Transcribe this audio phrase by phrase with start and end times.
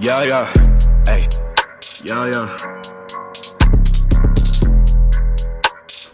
[0.00, 0.46] Yeah, yeah.
[1.06, 1.26] Hey.
[2.04, 2.46] Yeah, yeah.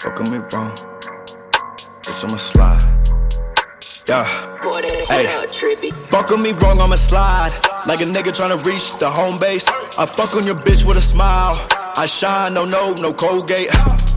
[0.00, 0.72] Fuck with me, bro.
[2.00, 2.80] Bitch, I'ma slide.
[4.08, 4.24] Yeah.
[4.62, 5.26] Boy, that Hey.
[5.52, 5.92] trippy.
[6.08, 7.52] Fuck on me wrong, I'ma slide.
[7.86, 9.68] Like a nigga tryna reach the home base.
[9.98, 11.54] I fuck on your bitch with a smile.
[11.96, 13.68] I shine, no, no, no Colgate.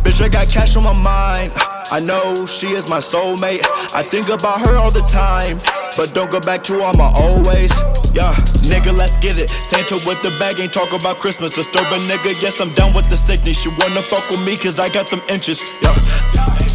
[0.03, 1.51] Bitch, I got cash on my mind.
[1.91, 3.63] I know she is my soulmate.
[3.95, 5.57] I think about her all the time.
[5.95, 7.71] But don't go back to all my always.
[8.13, 8.33] Yeah,
[8.69, 9.49] nigga, let's get it.
[9.49, 11.55] Santa with the bag, ain't talk about Christmas.
[11.55, 13.63] Disturb a nigga, yes, I'm down with the sickness.
[13.65, 15.77] You wanna fuck with me, cause I got them inches.
[15.81, 15.95] Yeah.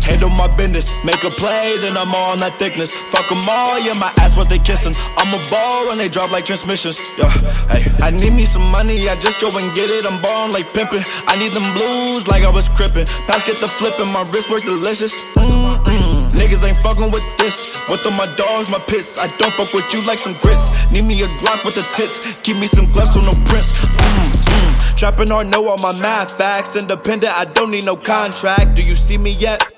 [0.05, 2.95] Handle my business, make a play, then I'm on that thickness.
[3.15, 4.95] Fuck them all, yeah, my ass what they kissing.
[5.16, 6.98] I'm a ball when they drop like transmissions.
[7.16, 7.30] Yeah,
[7.70, 10.05] hey, I need me some money, I just go and get it.
[10.05, 11.06] I'm ballin' like pimpin'.
[11.27, 13.06] I need them blues like I was crippin'.
[13.30, 15.28] Pass get the flippin', my wrist work delicious.
[15.38, 15.62] Mm-mm.
[16.34, 17.87] Niggas ain't fuckin' with this.
[17.89, 19.19] With all my dogs, my pits.
[19.19, 20.75] I don't fuck with you like some grits.
[20.91, 22.20] Need me a Glock with the tits.
[22.42, 23.72] Keep me some gloves with no prints.
[23.72, 24.97] Mm-mm.
[24.97, 26.77] Trappin' hard, know all my math facts.
[26.77, 28.75] Independent, I don't need no contract.
[28.75, 29.72] Do you see me yet?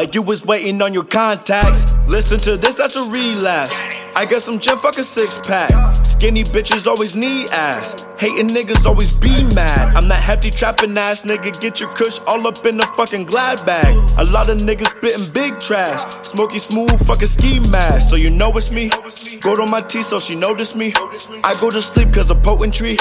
[0.00, 1.94] Like you was waiting on your contacts.
[2.08, 3.78] Listen to this, that's a relapse.
[4.16, 5.68] I got some gym, fuck a six pack.
[5.94, 8.08] Skinny bitches always need ass.
[8.18, 9.94] Hating niggas always be mad.
[9.94, 11.52] I'm that hefty trapping ass nigga.
[11.60, 13.92] Get your kush all up in the fucking glad bag.
[14.16, 16.00] A lot of niggas spitting big trash.
[16.24, 18.08] Smokey Smooth, fucking ski mask.
[18.08, 18.88] So you know it's me.
[19.40, 20.94] Go to my T so she notice me.
[21.44, 22.96] I go to sleep cause of poetry.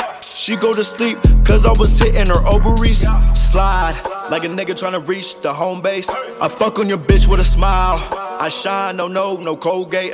[0.50, 3.06] She go to sleep cause I was hitting her ovaries.
[3.36, 3.94] Slide
[4.32, 6.10] like a nigga tryna reach the home base.
[6.10, 8.00] I fuck on your bitch with a smile.
[8.12, 10.12] I shine, no, no, no Colgate.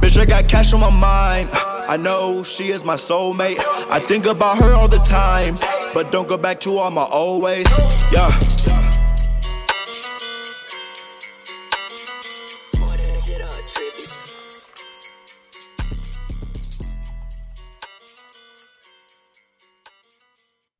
[0.00, 1.50] Bitch, I got cash on my mind.
[1.52, 3.60] I know she is my soulmate.
[3.88, 5.54] I think about her all the time.
[5.94, 7.68] But don't go back to all my old ways.
[8.12, 8.85] Yeah.